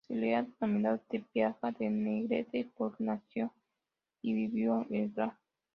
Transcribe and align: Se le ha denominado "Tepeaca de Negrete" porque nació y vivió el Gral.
Se 0.07 0.15
le 0.15 0.35
ha 0.35 0.41
denominado 0.41 0.97
"Tepeaca 1.07 1.71
de 1.73 1.87
Negrete" 1.91 2.67
porque 2.75 3.03
nació 3.03 3.53
y 4.23 4.33
vivió 4.33 4.83
el 4.89 5.11
Gral. 5.11 5.33